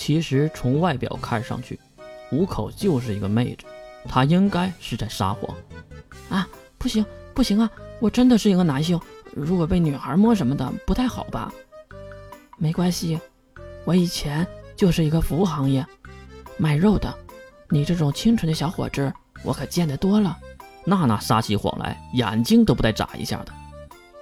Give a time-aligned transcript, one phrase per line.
[0.00, 1.78] 其实从外表看上去，
[2.32, 3.66] 五口就是一个妹子，
[4.08, 5.54] 她应该是在撒谎。
[6.30, 7.70] 啊，不行不行啊！
[8.00, 8.98] 我真的是一个男性，
[9.34, 11.52] 如果被女孩摸什么的不太好吧？
[12.56, 13.20] 没关系，
[13.84, 15.86] 我以前就是一个服务行业，
[16.56, 17.14] 卖肉的。
[17.68, 19.12] 你这种清纯的小伙子，
[19.44, 20.34] 我可见得多了。
[20.86, 23.52] 娜娜撒起谎来，眼睛都不带眨一下的。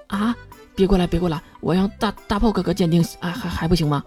[0.08, 0.36] 啊！
[0.74, 1.40] 别过来，别过来！
[1.60, 4.02] 我让大大炮哥哥鉴定，还还还不行吗？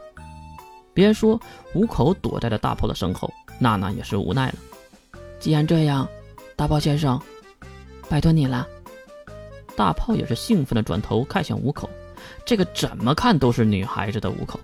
[0.93, 1.39] 别说，
[1.73, 4.55] 五口躲在了大炮的身后，娜娜也是无奈了。
[5.39, 6.07] 既然这样，
[6.55, 7.19] 大炮先生，
[8.09, 8.67] 拜托你了。
[9.75, 11.89] 大炮也是兴奋的转头看向五口，
[12.45, 14.59] 这个怎么看都是女孩子的五口。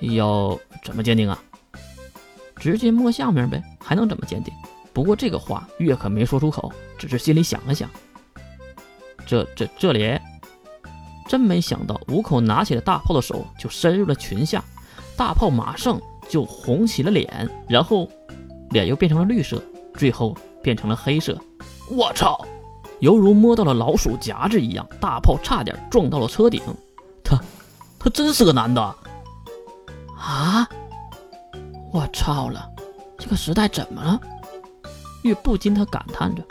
[0.00, 1.42] 要怎么鉴定啊？
[2.56, 4.54] 直接摸下面呗，还能怎么鉴定？
[4.92, 7.90] 不过这个话月可没说出口，只是心里想了想。
[9.26, 10.18] 这这这里，
[11.28, 14.64] 真没想到，五口拿起了大炮的手就伸入了裙下，
[15.20, 18.08] 大炮马上就红起了脸，然后
[18.70, 21.38] 脸又变成了绿色，最后变成了黑色。
[21.90, 22.42] 我操！
[23.00, 26.62] 犹如摸到了老鼠夹子一样，大炮差点撞到了车顶。
[27.22, 27.38] 他，
[27.98, 28.80] 他真是个男的
[30.16, 30.66] 啊！
[31.92, 32.66] 我操了，
[33.18, 34.18] 这个时代怎么了？
[35.20, 36.42] 月不禁他感叹着：“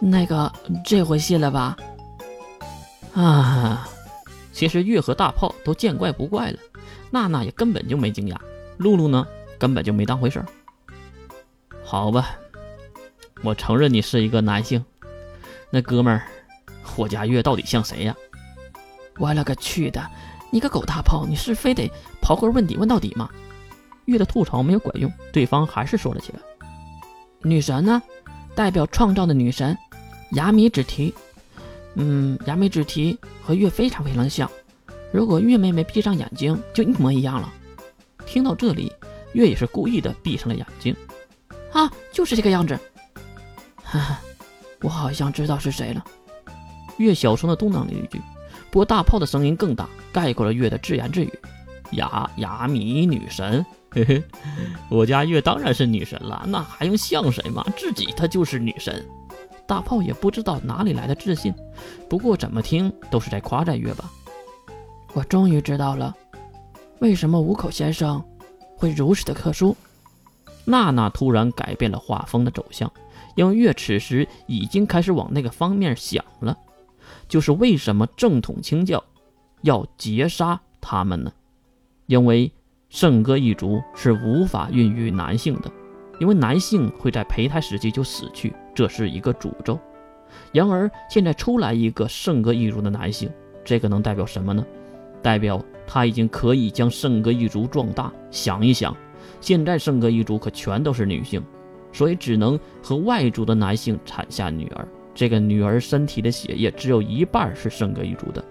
[0.00, 0.50] 那个，
[0.86, 1.76] 这回信了吧？”
[3.12, 3.86] 啊，
[4.54, 6.58] 其实月和大炮都见怪不怪了，
[7.10, 8.36] 娜娜也根本就没惊讶，
[8.78, 9.26] 露露呢
[9.58, 10.44] 根本就没当回事。
[11.84, 12.38] 好吧，
[13.42, 14.84] 我承认你是一个男性。
[15.70, 16.22] 那哥们儿，
[16.96, 18.14] 我家月到底像谁呀？
[19.18, 20.04] 我勒个去的！
[20.50, 21.90] 你个狗大炮，你是非得
[22.22, 23.28] 刨根问底问到底吗？
[24.06, 26.38] 月的吐槽没有管用，对方还是说了起来。
[27.42, 28.02] 女神呢？
[28.54, 29.76] 代表创造的女神，
[30.32, 31.14] 雅米只提。
[31.94, 34.50] 嗯，雅美之提和月非常非常像。
[35.12, 37.52] 如果月妹妹闭上眼睛，就一模一样了。
[38.26, 38.92] 听到这里，
[39.32, 40.94] 月也是故意的闭上了眼睛。
[41.72, 42.78] 啊，就是这个样子。
[43.82, 44.20] 哈哈，
[44.82, 46.04] 我好像知道是谁了。
[46.98, 48.20] 月小声的嘟囔了一句，
[48.70, 51.32] 不过大炮的声音更大，盖过了月的自言自语。
[51.92, 54.22] 雅雅米女神，嘿嘿，
[54.88, 57.64] 我家月当然是女神了，那还用像谁吗？
[57.76, 59.04] 自己她就是女神。
[59.66, 61.52] 大炮也不知道哪里来的自信，
[62.08, 64.08] 不过怎么听都是在夸赞月吧。
[65.12, 66.14] 我终于知道了，
[67.00, 68.22] 为什么五口先生
[68.76, 69.76] 会如此的特殊。
[70.64, 72.90] 娜娜突然改变了画风的走向，
[73.34, 76.56] 因为月此时已经开始往那个方面想了，
[77.28, 79.02] 就是为什么正统清教
[79.62, 81.32] 要截杀他们呢？
[82.06, 82.52] 因为
[82.88, 85.70] 圣歌一族是无法孕育男性的。
[86.20, 89.80] 因为男性会在胚胎时期就死去，这是一个诅咒。
[90.52, 93.32] 然而现在出来一个圣歌一族的男性，
[93.64, 94.62] 这个能代表什么呢？
[95.22, 98.12] 代表他已经可以将圣歌一族壮大。
[98.30, 98.96] 想一想，
[99.40, 101.42] 现在圣歌一族可全都是女性，
[101.92, 104.86] 所以只能和外族的男性产下女儿。
[105.14, 108.42] 这个女儿身体的血液只有一半是圣歌一族的，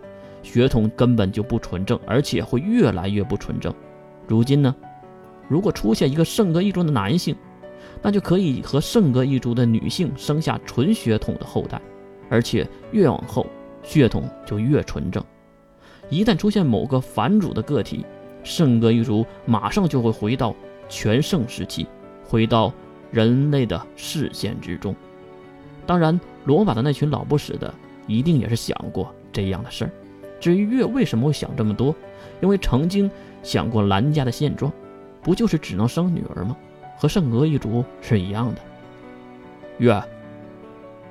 [0.43, 3.73] 血统根本就不纯正，而且会越来越不纯正。
[4.27, 4.75] 如今呢，
[5.47, 7.35] 如果出现一个圣歌一族的男性，
[8.01, 11.81] 那就可以和圣歌一族的女性生下纯血统的后代，
[12.29, 13.47] 而且越往后
[13.81, 15.23] 血统就越纯正。
[16.09, 18.05] 一旦出现某个反主的个体，
[18.43, 20.55] 圣歌一族马上就会回到
[20.87, 21.87] 全盛时期，
[22.25, 22.73] 回到
[23.11, 24.95] 人类的视线之中。
[25.85, 27.73] 当然，罗马的那群老不死的
[28.07, 29.91] 一定也是想过这样的事儿。
[30.39, 31.95] 至于月为什么会想这么多，
[32.41, 33.09] 因为曾经
[33.43, 34.71] 想过兰家的现状，
[35.21, 36.55] 不就是只能生女儿吗？
[36.97, 38.61] 和圣歌一族是一样的。
[39.77, 40.01] 月，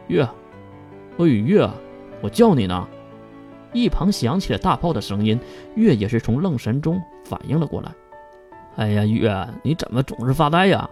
[0.09, 0.29] 月，
[1.17, 1.69] 我与月，
[2.21, 2.89] 我叫你呢。
[3.73, 5.39] 一旁响起了大炮的声音，
[5.75, 7.93] 月也是从愣神中反应了过来。
[8.77, 10.89] 哎呀，月，你怎么总是发呆呀？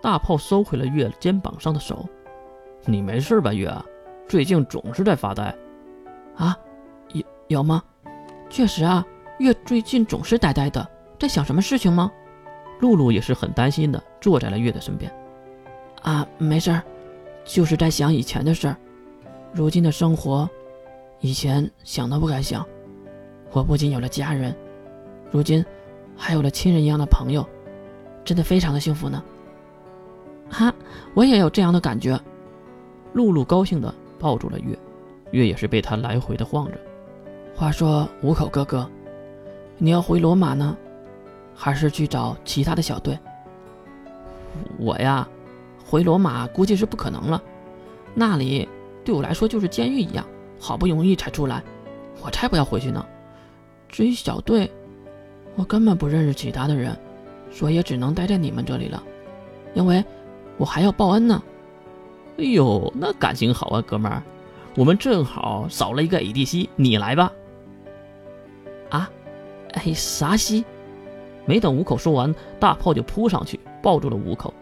[0.00, 2.08] 大炮收回了月肩膀上的手。
[2.84, 3.72] 你没事吧，月？
[4.26, 5.54] 最近总是在发呆。
[6.36, 6.56] 啊，
[7.12, 7.82] 有有吗？
[8.48, 9.06] 确实啊，
[9.38, 10.86] 月最近总是呆呆的，
[11.18, 12.10] 在想什么事情吗？
[12.80, 15.12] 露露也是很担心的，坐在了月的身边。
[16.02, 16.82] 啊，没事儿，
[17.44, 18.76] 就是在想以前的事儿。
[19.52, 20.48] 如今的生活，
[21.22, 22.66] 以前想都不敢想。
[23.52, 24.54] 我不仅有了家人，
[25.30, 25.64] 如今
[26.16, 27.48] 还有了亲人一样的朋友，
[28.24, 29.22] 真的非常的幸福呢。
[30.50, 30.74] 哈，
[31.14, 32.20] 我也有这样的感觉。
[33.12, 34.76] 露露高兴的抱住了月，
[35.30, 36.78] 月也是被他来回的晃着。
[37.54, 38.90] 话说五口哥哥，
[39.78, 40.76] 你要回罗马呢？
[41.54, 43.16] 还是去找其他的小队。
[44.78, 45.28] 我呀，
[45.84, 47.40] 回罗马估计是不可能了，
[48.14, 48.66] 那里
[49.04, 50.26] 对我来说就是监狱一样，
[50.62, 51.60] 好不容易才出来，
[52.22, 53.04] 我才不要回去呢。
[53.88, 54.70] 至于小队，
[55.56, 56.96] 我根本不认识其他的人，
[57.50, 59.02] 所以也只能待在你们这里了，
[59.74, 60.04] 因为
[60.56, 61.42] 我还要报恩呢。
[62.38, 64.22] 哎呦，那感情好啊，哥们儿，
[64.76, 67.32] 我们正好少了一个 ADC，你来吧。
[68.88, 69.10] 啊，
[69.72, 70.64] 哎，啥西？
[71.44, 74.54] 没等五口说完，大炮就扑上去抱住了五口。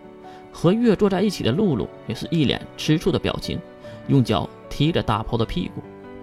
[0.51, 3.61] 和月坐在一起的露露也是一脸吃醋的表情，
[4.09, 5.83] 用脚踢着大炮的屁股。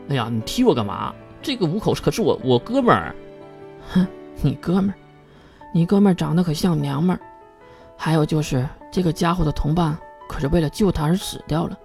[0.10, 1.14] 哎呀，你踢我干嘛？
[1.42, 3.16] 这个五口可是我我哥们儿。
[3.90, 4.06] 哼，
[4.42, 4.96] 你哥们儿，
[5.74, 7.22] 你哥们儿长得可像娘们儿。
[7.96, 11.78] 还有就是这个家伙的同伴可是为了救他而死掉了，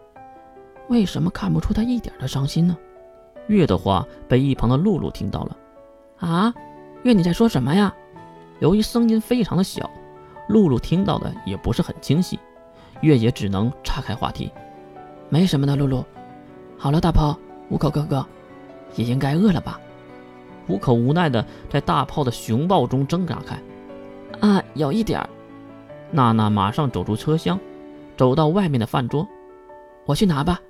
[0.88, 2.76] 为什么看不出他一点的伤心呢？
[3.46, 5.56] 月的话被一旁的露露听到了。
[6.18, 6.54] 啊，
[7.02, 7.92] 月你在说什么呀？
[8.60, 9.90] 由于声音非常的小。
[10.48, 12.38] 露露听到的也不是很清晰，
[13.00, 14.52] 月也只能岔开话题，
[15.28, 15.76] 没什么的。
[15.76, 16.04] 露露，
[16.76, 17.38] 好了，大炮，
[17.72, 18.24] 五口哥哥，
[18.96, 19.80] 也应该饿了吧？
[20.68, 23.58] 五口无奈的在大炮的熊抱中挣扎开，
[24.46, 25.28] 啊，有一点儿。
[26.10, 27.58] 娜娜马上走出车厢，
[28.14, 29.26] 走到外面的饭桌，
[30.04, 30.60] 我去拿吧。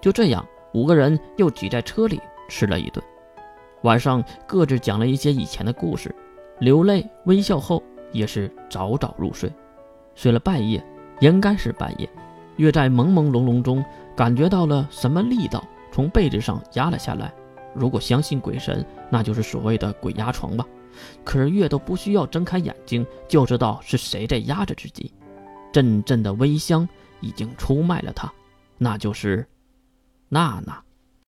[0.00, 0.42] 就这样，
[0.72, 3.04] 五个人又挤在车里吃了一顿，
[3.82, 6.14] 晚上各自讲了一些以前的故事，
[6.58, 7.82] 流泪微笑后。
[8.12, 9.48] 也是早早入睡，
[10.16, 10.84] 睡了半夜，
[11.20, 12.10] 应该是半夜。
[12.56, 13.84] 月在朦朦胧胧中
[14.16, 17.32] 感觉到了什么力道从被子上压了下来。
[17.74, 20.66] 如果相信鬼神，那就是所谓的鬼压床吧。
[21.24, 25.12] 可是月都不需要睁开眼睛就知道是谁在压着自己。
[25.72, 26.88] 阵阵的微香
[27.20, 28.32] 已经出卖了他，
[28.76, 29.46] 那就是
[30.28, 30.82] 娜娜。